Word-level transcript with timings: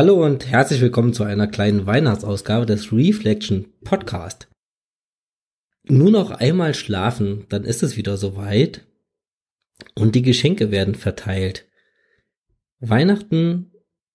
Hallo 0.00 0.24
und 0.24 0.46
herzlich 0.46 0.80
willkommen 0.80 1.12
zu 1.12 1.24
einer 1.24 1.46
kleinen 1.46 1.84
Weihnachtsausgabe 1.84 2.64
des 2.64 2.90
Reflection 2.90 3.66
Podcast. 3.84 4.48
Nur 5.82 6.10
noch 6.10 6.30
einmal 6.30 6.72
schlafen, 6.72 7.44
dann 7.50 7.64
ist 7.64 7.82
es 7.82 7.98
wieder 7.98 8.16
soweit 8.16 8.86
und 9.94 10.14
die 10.14 10.22
Geschenke 10.22 10.70
werden 10.70 10.94
verteilt. 10.94 11.66
Weihnachten 12.78 13.72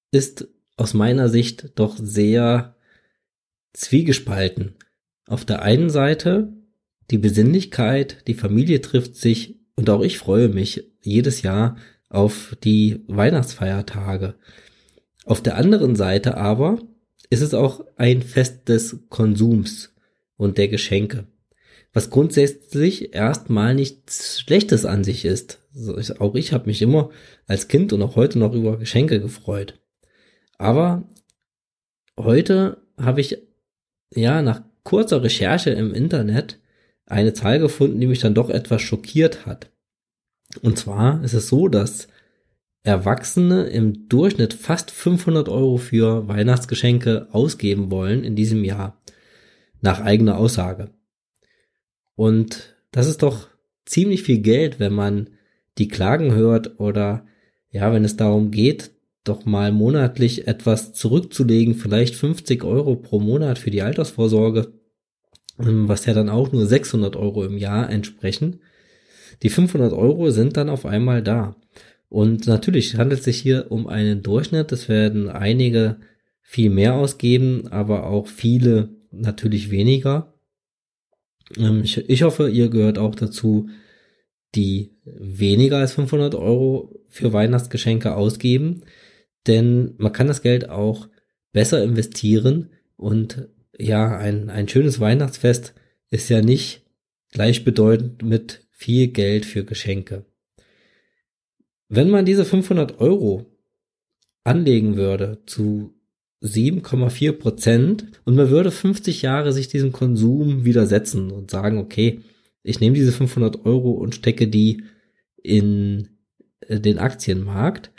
ist 0.09 0.47
aus 0.75 0.95
meiner 0.95 1.29
Sicht 1.29 1.73
doch 1.75 1.97
sehr 1.99 2.75
zwiegespalten. 3.73 4.73
Auf 5.27 5.45
der 5.45 5.61
einen 5.61 5.91
Seite 5.91 6.51
die 7.11 7.19
Besinnlichkeit, 7.19 8.27
die 8.27 8.33
Familie 8.33 8.81
trifft 8.81 9.17
sich 9.17 9.59
und 9.75 9.87
auch 9.91 10.01
ich 10.01 10.17
freue 10.17 10.49
mich 10.49 10.83
jedes 11.03 11.43
Jahr 11.43 11.77
auf 12.09 12.57
die 12.63 13.03
Weihnachtsfeiertage. 13.05 14.33
Auf 15.25 15.41
der 15.41 15.57
anderen 15.57 15.95
Seite 15.95 16.37
aber 16.37 16.79
ist 17.29 17.41
es 17.41 17.53
auch 17.53 17.83
ein 17.97 18.21
Fest 18.21 18.69
des 18.69 18.97
Konsums 19.09 19.93
und 20.37 20.59
der 20.59 20.67
Geschenke, 20.67 21.25
was 21.93 22.11
grundsätzlich 22.11 23.15
erstmal 23.15 23.73
nichts 23.73 24.39
Schlechtes 24.39 24.85
an 24.85 25.03
sich 25.03 25.25
ist. 25.25 25.59
Auch 26.19 26.35
ich 26.35 26.53
habe 26.53 26.67
mich 26.67 26.81
immer 26.81 27.09
als 27.47 27.67
Kind 27.67 27.91
und 27.91 28.01
auch 28.03 28.15
heute 28.15 28.37
noch 28.37 28.53
über 28.53 28.77
Geschenke 28.77 29.19
gefreut. 29.19 29.79
Aber 30.59 31.03
heute 32.17 32.77
habe 32.97 33.19
ich 33.19 33.39
ja 34.13 34.43
nach 34.43 34.61
kurzer 34.83 35.23
Recherche 35.23 35.71
im 35.71 35.93
Internet 35.93 36.59
eine 37.07 37.33
Zahl 37.33 37.59
gefunden, 37.59 37.99
die 37.99 38.07
mich 38.07 38.19
dann 38.19 38.35
doch 38.35 38.49
etwas 38.49 38.83
schockiert 38.83 39.47
hat. 39.47 39.71
Und 40.61 40.77
zwar 40.77 41.23
ist 41.23 41.33
es 41.33 41.47
so, 41.47 41.67
dass 41.67 42.07
Erwachsene 42.85 43.63
im 43.63 44.07
Durchschnitt 44.09 44.53
fast 44.53 44.91
500 44.91 45.49
Euro 45.49 45.77
für 45.77 46.27
Weihnachtsgeschenke 46.27 47.27
ausgeben 47.31 47.89
wollen 47.89 48.23
in 48.23 48.35
diesem 48.35 48.63
Jahr, 48.63 49.01
nach 49.81 50.01
eigener 50.01 50.37
Aussage. 50.37 50.91
Und 52.15 52.75
das 52.91 53.07
ist 53.07 53.23
doch 53.23 53.47
ziemlich 53.85 54.23
viel 54.23 54.39
Geld, 54.39 54.79
wenn 54.79 54.93
man 54.93 55.31
die 55.77 55.87
Klagen 55.87 56.33
hört 56.33 56.79
oder 56.79 57.25
ja, 57.71 57.91
wenn 57.91 58.05
es 58.05 58.15
darum 58.15 58.51
geht, 58.51 58.91
doch 59.23 59.45
mal 59.45 59.71
monatlich 59.71 60.47
etwas 60.47 60.93
zurückzulegen, 60.93 61.73
vielleicht 61.73 62.15
50 62.15 62.63
Euro 62.63 62.95
pro 62.95 63.19
Monat 63.19 63.57
für 63.57 63.71
die 63.71 63.81
Altersvorsorge, 63.81 64.71
ähm, 65.59 65.87
was 65.87 66.05
ja 66.05 66.13
dann 66.13 66.29
auch 66.29 66.51
nur 66.51 66.67
600 66.67 67.15
Euro 67.15 67.43
im 67.43 67.57
Jahr 67.57 67.89
entsprechen. 67.89 68.61
Die 69.41 69.49
500 69.49 69.91
Euro 69.91 70.29
sind 70.29 70.55
dann 70.55 70.69
auf 70.69 70.85
einmal 70.85 71.23
da. 71.23 71.55
Und 72.09 72.47
natürlich 72.47 72.95
handelt 72.95 73.19
es 73.19 73.25
sich 73.25 73.41
hier 73.41 73.71
um 73.71 73.87
einen 73.87 74.21
Durchschnitt. 74.21 74.71
Es 74.71 74.89
werden 74.89 75.29
einige 75.29 75.97
viel 76.41 76.69
mehr 76.69 76.95
ausgeben, 76.95 77.67
aber 77.69 78.07
auch 78.07 78.27
viele 78.27 78.89
natürlich 79.11 79.71
weniger. 79.71 80.33
Ähm, 81.57 81.83
ich, 81.83 82.23
hoffe, 82.23 82.49
ihr 82.49 82.69
gehört 82.69 82.97
auch 82.97 83.15
dazu, 83.15 83.69
die 84.53 84.95
weniger 85.03 85.77
als 85.77 85.93
500 85.93 86.35
Euro 86.35 86.93
für 87.09 87.33
Weihnachtsgeschenke 87.33 88.15
ausgeben, 88.15 88.83
denn 89.47 89.95
man 89.97 90.13
kann 90.13 90.27
das 90.27 90.41
Geld 90.41 90.69
auch 90.69 91.09
besser 91.51 91.83
investieren 91.83 92.69
und 92.95 93.49
ja, 93.77 94.17
ein, 94.17 94.49
ein 94.49 94.67
schönes 94.67 94.99
Weihnachtsfest 94.99 95.73
ist 96.09 96.29
ja 96.29 96.41
nicht 96.41 96.85
gleichbedeutend 97.31 98.23
mit 98.23 98.65
viel 98.71 99.07
Geld 99.07 99.45
für 99.45 99.65
Geschenke. 99.65 100.25
Wenn 101.87 102.09
man 102.09 102.25
diese 102.25 102.45
500 102.45 102.99
Euro 102.99 103.45
anlegen 104.43 104.95
würde 104.95 105.39
zu 105.45 105.93
7,4 106.43 107.33
Prozent 107.33 108.05
und 108.25 108.35
man 108.35 108.49
würde 108.49 108.71
50 108.71 109.21
Jahre 109.21 109.51
sich 109.51 109.67
diesem 109.67 109.91
Konsum 109.91 110.65
widersetzen 110.65 111.31
und 111.31 111.49
sagen, 111.51 111.77
okay, 111.77 112.21
ich 112.63 112.79
nehme 112.79 112.95
diese 112.95 113.11
500 113.11 113.65
Euro 113.65 113.91
und 113.91 114.15
stecke 114.15 114.47
die 114.47 114.83
in 115.41 116.09
äh, 116.61 116.79
den 116.79 116.99
Aktienmarkt, 116.99 117.91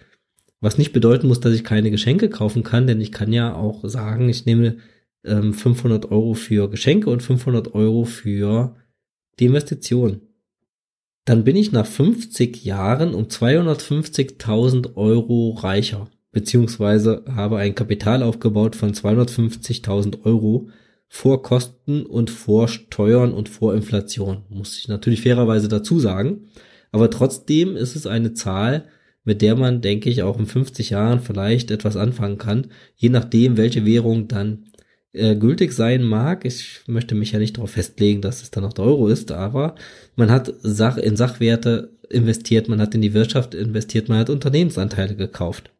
was 0.60 0.78
nicht 0.78 0.92
bedeuten 0.92 1.28
muss, 1.28 1.40
dass 1.40 1.54
ich 1.54 1.64
keine 1.64 1.90
Geschenke 1.90 2.28
kaufen 2.28 2.62
kann, 2.62 2.86
denn 2.86 3.00
ich 3.00 3.12
kann 3.12 3.32
ja 3.32 3.54
auch 3.54 3.88
sagen, 3.88 4.28
ich 4.28 4.46
nehme 4.46 4.78
ähm, 5.24 5.52
500 5.52 6.10
Euro 6.10 6.34
für 6.34 6.70
Geschenke 6.70 7.10
und 7.10 7.22
500 7.22 7.74
Euro 7.74 8.04
für 8.04 8.76
die 9.38 9.46
Investition 9.46 10.22
dann 11.26 11.42
bin 11.42 11.56
ich 11.56 11.72
nach 11.72 11.86
50 11.86 12.64
Jahren 12.64 13.12
um 13.12 13.24
250.000 13.24 14.94
Euro 14.94 15.50
reicher, 15.50 16.08
beziehungsweise 16.30 17.24
habe 17.28 17.58
ein 17.58 17.74
Kapital 17.74 18.22
aufgebaut 18.22 18.76
von 18.76 18.94
250.000 18.94 20.24
Euro 20.24 20.68
vor 21.08 21.42
Kosten 21.42 22.06
und 22.06 22.30
vor 22.30 22.68
Steuern 22.68 23.32
und 23.32 23.48
vor 23.48 23.74
Inflation. 23.74 24.44
Muss 24.48 24.78
ich 24.78 24.86
natürlich 24.86 25.20
fairerweise 25.20 25.68
dazu 25.68 25.98
sagen. 25.98 26.48
Aber 26.92 27.10
trotzdem 27.10 27.76
ist 27.76 27.96
es 27.96 28.06
eine 28.06 28.32
Zahl, 28.32 28.84
mit 29.24 29.42
der 29.42 29.56
man, 29.56 29.80
denke 29.80 30.08
ich, 30.08 30.22
auch 30.22 30.38
in 30.38 30.46
50 30.46 30.90
Jahren 30.90 31.18
vielleicht 31.18 31.72
etwas 31.72 31.96
anfangen 31.96 32.38
kann, 32.38 32.68
je 32.94 33.08
nachdem, 33.08 33.56
welche 33.56 33.84
Währung 33.84 34.28
dann 34.28 34.66
äh, 35.16 35.36
gültig 35.36 35.72
sein 35.72 36.02
mag. 36.02 36.44
Ich 36.44 36.80
möchte 36.86 37.14
mich 37.14 37.32
ja 37.32 37.38
nicht 37.38 37.56
darauf 37.56 37.70
festlegen, 37.70 38.20
dass 38.20 38.42
es 38.42 38.50
dann 38.50 38.64
noch 38.64 38.72
der 38.72 38.84
Euro 38.84 39.08
ist, 39.08 39.32
aber 39.32 39.74
man 40.14 40.30
hat 40.30 40.52
Sach 40.60 40.98
in 40.98 41.16
Sachwerte 41.16 41.96
investiert, 42.10 42.68
man 42.68 42.80
hat 42.80 42.94
in 42.94 43.02
die 43.02 43.14
Wirtschaft 43.14 43.54
investiert, 43.54 44.08
man 44.08 44.18
hat 44.18 44.30
Unternehmensanteile 44.30 45.16
gekauft. 45.16 45.70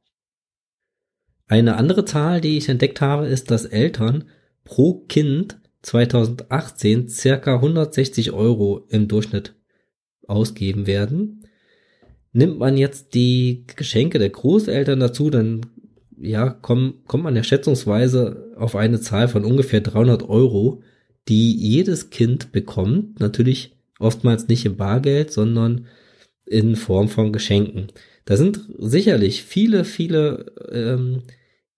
Eine 1.47 1.77
andere 1.77 2.05
Zahl, 2.05 2.41
die 2.41 2.57
ich 2.57 2.69
entdeckt 2.69 3.01
habe, 3.01 3.27
ist, 3.27 3.51
dass 3.51 3.67
Eltern 3.67 4.25
pro 4.65 5.05
Kind 5.09 5.61
2018 5.83 7.09
circa 7.09 7.55
160 7.57 8.33
Euro 8.33 8.87
im 8.89 9.07
Durchschnitt 9.07 9.55
ausgeben 10.27 10.87
werden. 10.87 11.45
Nimmt 12.33 12.59
man 12.59 12.77
jetzt 12.77 13.15
die 13.15 13.65
Geschenke 13.77 14.19
der 14.19 14.31
Großeltern 14.31 14.99
dazu, 14.99 15.31
dann 15.31 15.61
ja, 16.19 16.51
komm, 16.51 16.95
kommt 17.07 17.25
man 17.25 17.37
ja 17.37 17.45
schätzungsweise 17.45 18.53
auf 18.57 18.77
eine 18.77 19.01
Zahl 19.01 19.29
von 19.29 19.45
ungefähr 19.45 19.81
300 19.81 20.29
Euro, 20.29 20.83
die 21.29 21.55
jedes 21.55 22.11
Kind 22.11 22.53
bekommt. 22.53 23.21
Natürlich 23.21 23.77
oftmals 23.99 24.49
nicht 24.49 24.65
im 24.65 24.77
Bargeld, 24.77 25.33
sondern 25.33 25.87
in 26.47 26.77
Form 26.77 27.09
von 27.09 27.33
Geschenken. 27.33 27.89
Da 28.25 28.37
sind 28.37 28.61
sicherlich 28.79 29.43
viele, 29.43 29.85
viele 29.85 30.53
ähm, 30.71 31.23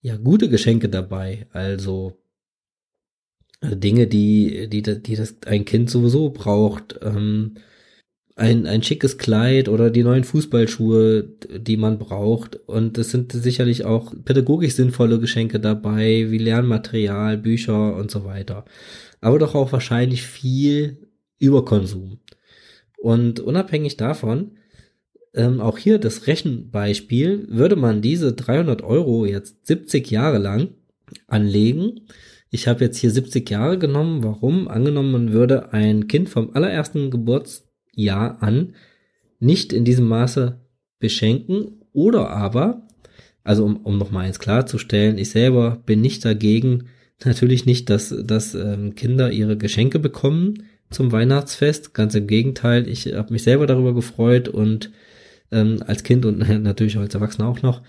ja 0.00 0.16
gute 0.16 0.48
Geschenke 0.48 0.88
dabei. 0.88 1.46
Also 1.52 2.18
äh, 3.60 3.76
Dinge, 3.76 4.06
die, 4.06 4.68
die, 4.68 4.82
die 4.82 5.16
das 5.16 5.36
ein 5.46 5.64
Kind 5.64 5.90
sowieso 5.90 6.30
braucht. 6.30 6.98
Ähm, 7.02 7.54
ein, 8.38 8.66
ein 8.66 8.84
schickes 8.84 9.18
Kleid 9.18 9.68
oder 9.68 9.90
die 9.90 10.04
neuen 10.04 10.22
Fußballschuhe, 10.22 11.24
die 11.58 11.76
man 11.76 11.98
braucht. 11.98 12.56
Und 12.66 12.96
es 12.96 13.10
sind 13.10 13.32
sicherlich 13.32 13.84
auch 13.84 14.14
pädagogisch 14.24 14.74
sinnvolle 14.74 15.18
Geschenke 15.18 15.58
dabei, 15.58 16.30
wie 16.30 16.38
Lernmaterial, 16.38 17.36
Bücher 17.36 17.96
und 17.96 18.12
so 18.12 18.24
weiter. 18.24 18.64
Aber 19.20 19.40
doch 19.40 19.56
auch 19.56 19.72
wahrscheinlich 19.72 20.22
viel 20.22 21.08
Überkonsum. 21.40 22.20
Und 22.96 23.40
unabhängig 23.40 23.96
davon, 23.96 24.52
ähm, 25.34 25.60
auch 25.60 25.76
hier 25.76 25.98
das 25.98 26.28
Rechenbeispiel, 26.28 27.46
würde 27.50 27.74
man 27.74 28.02
diese 28.02 28.34
300 28.34 28.82
Euro 28.82 29.26
jetzt 29.26 29.66
70 29.66 30.12
Jahre 30.12 30.38
lang 30.38 30.68
anlegen. 31.26 32.02
Ich 32.50 32.68
habe 32.68 32.84
jetzt 32.84 32.98
hier 32.98 33.10
70 33.10 33.50
Jahre 33.50 33.78
genommen. 33.78 34.22
Warum? 34.22 34.68
Angenommen, 34.68 35.10
man 35.10 35.32
würde 35.32 35.72
ein 35.72 36.06
Kind 36.06 36.28
vom 36.28 36.54
allerersten 36.54 37.10
Geburtstag 37.10 37.67
Jahr 37.98 38.42
an 38.42 38.74
nicht 39.40 39.72
in 39.72 39.84
diesem 39.84 40.08
Maße 40.08 40.60
beschenken 40.98 41.82
oder 41.92 42.30
aber, 42.30 42.86
also 43.44 43.64
um, 43.64 43.76
um 43.78 43.98
nochmal 43.98 44.26
eins 44.26 44.38
klarzustellen, 44.38 45.18
ich 45.18 45.30
selber 45.30 45.82
bin 45.86 46.00
nicht 46.00 46.24
dagegen, 46.24 46.88
natürlich 47.24 47.66
nicht, 47.66 47.90
dass, 47.90 48.14
dass 48.24 48.54
ähm, 48.54 48.94
Kinder 48.94 49.30
ihre 49.32 49.56
Geschenke 49.56 49.98
bekommen 49.98 50.64
zum 50.90 51.12
Weihnachtsfest. 51.12 51.94
Ganz 51.94 52.14
im 52.14 52.26
Gegenteil, 52.26 52.88
ich 52.88 53.12
habe 53.14 53.32
mich 53.32 53.42
selber 53.42 53.66
darüber 53.66 53.94
gefreut 53.94 54.48
und 54.48 54.90
ähm, 55.50 55.82
als 55.86 56.02
Kind 56.02 56.24
und 56.24 56.38
natürlich 56.62 56.96
als 56.96 57.14
Erwachsener 57.14 57.48
auch 57.48 57.62
noch. 57.62 57.82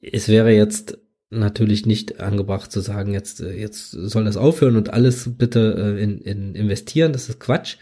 Es 0.00 0.28
wäre 0.28 0.52
jetzt 0.52 0.98
natürlich 1.30 1.86
nicht 1.86 2.20
angebracht 2.20 2.72
zu 2.72 2.80
sagen, 2.80 3.12
jetzt, 3.14 3.40
äh, 3.40 3.52
jetzt 3.52 3.90
soll 3.90 4.24
das 4.24 4.36
aufhören 4.36 4.76
und 4.76 4.92
alles 4.92 5.36
bitte 5.36 5.96
äh, 5.98 6.02
in, 6.02 6.20
in 6.20 6.54
investieren. 6.54 7.12
Das 7.12 7.28
ist 7.28 7.38
Quatsch. 7.38 7.76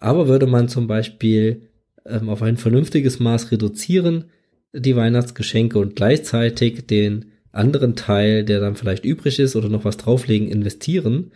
Aber 0.00 0.26
würde 0.26 0.46
man 0.46 0.68
zum 0.68 0.86
Beispiel 0.86 1.68
ähm, 2.04 2.28
auf 2.28 2.42
ein 2.42 2.56
vernünftiges 2.56 3.20
Maß 3.20 3.52
reduzieren, 3.52 4.24
die 4.72 4.96
Weihnachtsgeschenke 4.96 5.78
und 5.78 5.94
gleichzeitig 5.94 6.86
den 6.86 7.26
anderen 7.52 7.96
Teil, 7.96 8.44
der 8.44 8.60
dann 8.60 8.76
vielleicht 8.76 9.04
übrig 9.04 9.38
ist 9.38 9.56
oder 9.56 9.68
noch 9.68 9.84
was 9.84 9.96
drauflegen, 9.96 10.48
investieren 10.48 11.32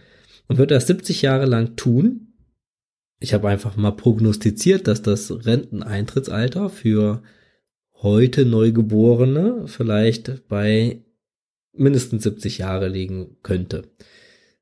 und 0.49 0.59
würde 0.59 0.75
das 0.75 0.87
70 0.87 1.23
Jahre 1.23 1.47
lang 1.47 1.77
tun. 1.77 2.35
Ich 3.21 3.35
habe 3.35 3.49
einfach 3.49 3.77
mal 3.77 3.93
prognostiziert, 3.93 4.87
dass 4.87 5.03
das 5.03 5.47
Renteneintrittsalter 5.47 6.71
für 6.71 7.23
heute 7.95 8.45
Neugeborene 8.45 9.67
vielleicht 9.67 10.47
bei 10.49 11.03
mindestens 11.73 12.23
70 12.23 12.59
Jahre 12.59 12.89
liegen 12.89 13.37
könnte. 13.43 13.83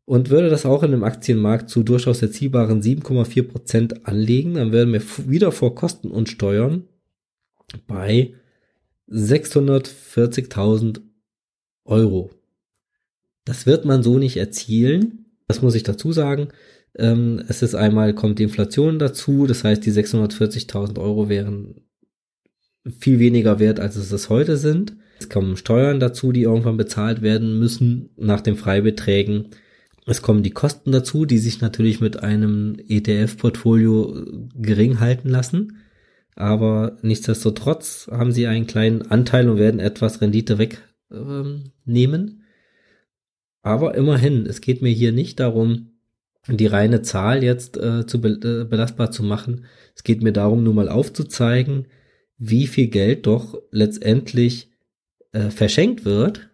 Und 0.05 0.31
würde 0.31 0.51
das 0.51 0.67
auch 0.67 0.83
in 0.83 0.91
dem 0.91 1.05
Aktienmarkt 1.05 1.71
zu 1.71 1.85
durchaus 1.85 2.23
erziehbaren 2.23 2.83
7,4 2.83 3.43
Prozent 3.45 4.07
anlegen, 4.07 4.55
dann 4.55 4.73
wären 4.73 4.93
wir 4.93 5.03
wieder 5.29 5.53
vor 5.53 5.75
Kosten 5.75 6.11
und 6.11 6.29
Steuern 6.29 6.89
bei 7.87 8.35
640.000 9.09 11.01
Euro. 11.85 12.31
Das 13.45 13.67
wird 13.67 13.85
man 13.85 14.03
so 14.03 14.19
nicht 14.19 14.37
erzielen. 14.37 15.27
Das 15.47 15.63
muss 15.63 15.75
ich 15.75 15.83
dazu 15.83 16.13
sagen. 16.13 16.49
Ähm, 16.97 17.43
es 17.49 17.63
ist 17.63 17.75
einmal, 17.75 18.15
kommt 18.15 18.39
die 18.39 18.45
Inflation 18.45 18.99
dazu. 18.99 19.47
Das 19.47 19.65
heißt, 19.65 19.85
die 19.85 19.93
640.000 19.93 20.99
Euro 21.01 21.29
wären 21.29 21.83
viel 22.99 23.19
weniger 23.19 23.59
wert, 23.59 23.81
als 23.81 23.97
es 23.97 24.13
es 24.13 24.29
heute 24.29 24.57
sind. 24.57 24.97
Es 25.19 25.29
kommen 25.29 25.57
Steuern 25.57 26.01
dazu, 26.01 26.33
die 26.33 26.43
irgendwann 26.43 26.77
bezahlt 26.77 27.23
werden 27.23 27.59
müssen 27.59 28.11
nach 28.17 28.41
den 28.41 28.57
Freibeträgen. 28.57 29.49
Es 30.07 30.21
kommen 30.23 30.43
die 30.43 30.51
Kosten 30.51 30.91
dazu, 30.91 31.27
die 31.27 31.39
sich 31.39 31.61
natürlich 31.61 32.01
mit 32.01 32.23
einem 32.23 32.77
ETF-Portfolio 32.89 34.25
gering 34.55 35.01
halten 35.01 35.29
lassen. 35.29 35.79
Aber 36.35 36.97
nichtsdestotrotz 37.03 38.09
haben 38.11 38.33
sie 38.33 38.47
einen 38.47 38.67
kleinen 38.67 39.03
Anteil 39.03 39.49
und 39.49 39.59
werden 39.59 39.81
etwas 39.81 40.21
Rendite 40.21 40.59
wegnehmen. 40.59 41.73
Ähm, 41.87 42.43
Aber 43.63 43.95
immerhin, 43.95 44.47
es 44.47 44.61
geht 44.61 44.83
mir 44.83 44.91
hier 44.91 45.13
nicht 45.13 45.39
darum, 45.39 45.91
die 46.49 46.67
reine 46.67 47.03
Zahl 47.03 47.45
jetzt 47.45 47.77
äh, 47.77 48.07
zu 48.07 48.21
be 48.21 48.31
äh, 48.31 48.65
belastbar 48.65 49.13
zu 49.13 49.23
machen. 49.23 49.67
Es 49.95 50.03
geht 50.03 50.23
mir 50.23 50.33
darum, 50.33 50.65
nur 50.65 50.75
mal 50.75 50.89
aufzuzeigen, 50.89 51.87
wie 52.39 52.67
viel 52.67 52.89
Geld 52.89 53.27
doch 53.27 53.63
letztendlich 53.71 54.71
äh, 55.33 55.51
verschenkt 55.51 56.05
wird. 56.05 56.51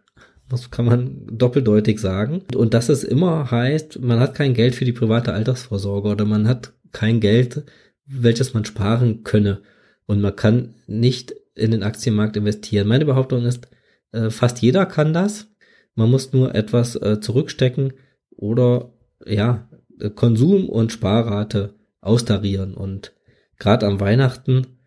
Das 0.49 0.71
kann 0.71 0.87
man 0.87 1.27
doppeldeutig 1.31 1.99
sagen. 1.99 2.43
Und 2.55 2.75
dass 2.75 2.89
es 2.89 3.05
immer 3.05 3.51
heißt, 3.51 4.01
man 4.01 4.19
hat 4.19 4.35
kein 4.35 4.55
Geld 4.55 4.75
für 4.75 4.85
die 4.85 4.93
private 4.93 5.33
Altersvorsorge 5.33 6.09
oder 6.09 6.25
man 6.25 6.49
hat 6.49 6.73
kein 6.93 7.21
Geld, 7.21 7.65
welches 8.07 8.55
man 8.55 8.65
sparen 8.65 9.25
könne. 9.25 9.61
Und 10.07 10.21
man 10.21 10.35
kann 10.35 10.75
nicht 10.87 11.35
in 11.55 11.71
den 11.71 11.83
Aktienmarkt 11.83 12.37
investieren. 12.37 12.89
Meine 12.89 13.05
Behauptung 13.05 13.45
ist, 13.45 13.69
äh, 14.13 14.31
fast 14.31 14.63
jeder 14.63 14.87
kann 14.87 15.13
das. 15.13 15.49
Man 15.95 16.11
muss 16.11 16.33
nur 16.33 16.55
etwas 16.55 16.97
äh, 16.97 17.21
zurückstecken 17.21 17.93
oder 18.31 18.93
ja, 19.27 19.69
Konsum 20.15 20.69
und 20.69 20.93
Sparrate 20.93 21.75
austarieren. 22.01 22.75
Und 22.75 23.13
gerade 23.59 23.87
am 23.87 24.01
Weihnachten 24.01 24.78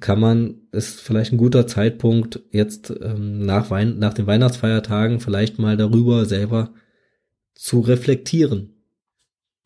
kann 0.00 0.18
man, 0.18 0.54
ist 0.72 1.00
vielleicht 1.00 1.32
ein 1.32 1.38
guter 1.38 1.66
Zeitpunkt, 1.66 2.40
jetzt 2.50 2.92
ähm, 3.02 3.44
nach, 3.44 3.70
Wein 3.70 3.98
nach 3.98 4.14
den 4.14 4.26
Weihnachtsfeiertagen 4.26 5.20
vielleicht 5.20 5.58
mal 5.58 5.76
darüber 5.76 6.24
selber 6.24 6.72
zu 7.54 7.80
reflektieren. 7.80 8.74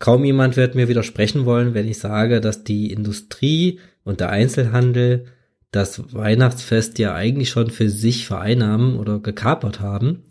Kaum 0.00 0.24
jemand 0.24 0.56
wird 0.56 0.74
mir 0.74 0.88
widersprechen 0.88 1.44
wollen, 1.44 1.72
wenn 1.72 1.88
ich 1.88 1.98
sage, 1.98 2.40
dass 2.40 2.64
die 2.64 2.90
Industrie 2.90 3.78
und 4.02 4.20
der 4.20 4.30
Einzelhandel 4.30 5.26
das 5.70 6.12
Weihnachtsfest 6.12 6.98
ja 6.98 7.14
eigentlich 7.14 7.50
schon 7.50 7.70
für 7.70 7.88
sich 7.88 8.26
vereinnahmen 8.26 8.96
oder 8.96 9.20
gekapert 9.20 9.80
haben. 9.80 10.24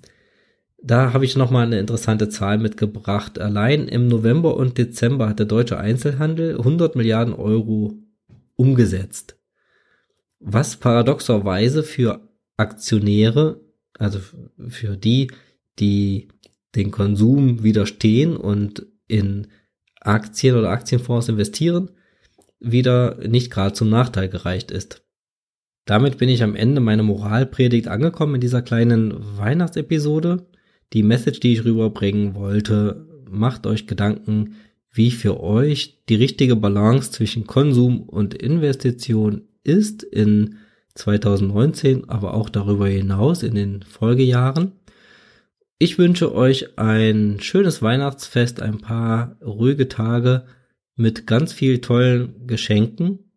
Da 0.82 1.14
habe 1.14 1.26
ich 1.26 1.38
nochmal 1.38 1.66
eine 1.66 1.80
interessante 1.80 2.28
Zahl 2.28 2.58
mitgebracht. 2.58 3.40
Allein 3.40 3.88
im 3.88 4.08
November 4.08 4.58
und 4.58 4.78
Dezember 4.78 5.30
hat 5.30 5.40
der 5.40 5.46
deutsche 5.46 5.78
Einzelhandel 5.78 6.58
100 6.58 6.96
Milliarden 6.96 7.34
Euro 7.34 7.94
umgesetzt 8.56 9.38
was 10.44 10.78
paradoxerweise 10.78 11.84
für 11.84 12.22
Aktionäre, 12.57 13.62
also 13.98 14.19
für 14.68 14.98
die, 14.98 15.31
die 15.80 16.28
den 16.75 16.92
Konsum 16.92 17.63
widerstehen 17.63 18.36
und 18.36 18.86
in 19.07 19.48
Aktien 20.01 20.56
oder 20.56 20.69
Aktienfonds 20.69 21.30
investieren, 21.30 21.92
wieder 22.60 23.18
nicht 23.28 23.51
gerade 23.51 23.74
zum 23.74 23.90
Nachteil 23.90 24.28
gereicht 24.30 24.72
ist. 24.72 25.04
Damit 25.86 26.18
bin 26.18 26.30
ich 26.30 26.44
am 26.44 26.56
Ende 26.56 26.81
meiner 26.81 27.04
Moralpredigt 27.04 27.88
angekommen 27.88 28.36
in 28.36 28.42
dieser 28.42 28.62
kleinen 28.62 29.13
Weihnachtsepisode. 29.38 30.48
Die 30.94 31.04
Message, 31.04 31.40
die 31.40 31.54
ich 31.54 31.66
rüberbringen 31.66 32.36
wollte, 32.36 33.07
macht 33.30 33.66
euch 33.68 33.88
Gedanken, 33.88 34.56
wie 34.92 35.12
für 35.12 35.42
euch 35.42 36.04
die 36.07 36.16
richtige 36.16 36.56
Balance 36.56 37.12
zwischen 37.12 37.48
Konsum 37.48 38.04
und 38.04 38.34
Investition 38.34 39.48
ist 39.63 40.04
in 40.04 40.57
2019, 40.95 42.10
aber 42.10 42.33
auch 42.33 42.50
darüber 42.50 42.88
hinaus 42.88 43.44
in 43.44 43.56
den 43.56 43.83
Folgejahren. 43.83 44.74
Ich 45.80 45.98
wünsche 45.98 46.33
euch 46.33 46.77
ein 46.77 47.39
schönes 47.42 47.81
Weihnachtsfest, 47.81 48.62
ein 48.62 48.77
paar 48.77 49.38
ruhige 49.42 49.89
Tage 49.89 50.45
mit 50.95 51.25
ganz 51.25 51.51
viel 51.51 51.81
tollen 51.81 52.48
Geschenken. 52.48 53.31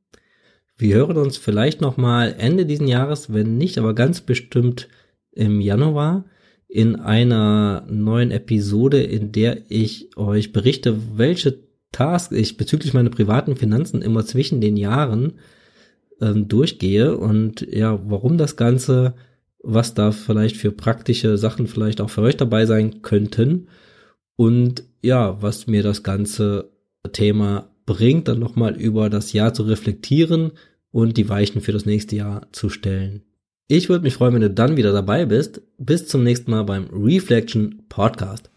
Wir 0.76 0.96
hören 0.96 1.16
uns 1.16 1.38
vielleicht 1.38 1.80
noch 1.80 1.96
mal 1.96 2.34
Ende 2.38 2.66
diesen 2.66 2.86
Jahres, 2.86 3.32
wenn 3.32 3.56
nicht, 3.56 3.78
aber 3.78 3.94
ganz 3.94 4.20
bestimmt 4.20 4.88
im 5.32 5.60
Januar 5.60 6.26
in 6.68 6.96
einer 6.96 7.86
neuen 7.88 8.30
Episode, 8.30 9.02
in 9.02 9.32
der 9.32 9.70
ich 9.70 10.16
euch 10.16 10.52
berichte, 10.52 10.98
welche 11.16 11.64
Tasks 11.92 12.36
ich 12.36 12.58
bezüglich 12.58 12.92
meiner 12.92 13.08
privaten 13.10 13.56
Finanzen 13.56 14.02
immer 14.02 14.26
zwischen 14.26 14.60
den 14.60 14.76
Jahren 14.76 15.34
ähm, 16.20 16.48
durchgehe 16.48 17.16
und 17.16 17.66
ja, 17.70 17.98
warum 18.06 18.38
das 18.38 18.56
Ganze, 18.56 19.14
was 19.62 19.94
da 19.94 20.12
vielleicht 20.12 20.56
für 20.56 20.72
praktische 20.72 21.38
Sachen 21.38 21.66
vielleicht 21.66 22.00
auch 22.00 22.10
für 22.10 22.22
euch 22.22 22.36
dabei 22.36 22.66
sein 22.66 23.02
könnten 23.02 23.68
und 24.36 24.84
ja, 25.02 25.40
was 25.40 25.66
mir 25.66 25.82
das 25.82 26.02
ganze 26.02 26.70
Thema 27.12 27.70
bringt, 27.86 28.28
dann 28.28 28.38
nochmal 28.38 28.76
über 28.76 29.08
das 29.08 29.32
Jahr 29.32 29.54
zu 29.54 29.62
reflektieren 29.62 30.52
und 30.90 31.16
die 31.16 31.28
Weichen 31.28 31.60
für 31.60 31.72
das 31.72 31.86
nächste 31.86 32.16
Jahr 32.16 32.48
zu 32.52 32.68
stellen. 32.68 33.22
Ich 33.68 33.88
würde 33.88 34.04
mich 34.04 34.14
freuen, 34.14 34.34
wenn 34.34 34.42
du 34.42 34.50
dann 34.50 34.76
wieder 34.76 34.92
dabei 34.92 35.26
bist. 35.26 35.60
Bis 35.78 36.06
zum 36.06 36.22
nächsten 36.22 36.50
Mal 36.50 36.62
beim 36.62 36.86
Reflection 36.92 37.82
Podcast. 37.88 38.50